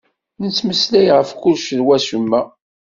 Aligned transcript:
Nettmeslay 0.43 1.07
ɣef 1.17 1.29
kullec 1.41 1.67
d 1.77 1.79
wacemma. 1.85 2.41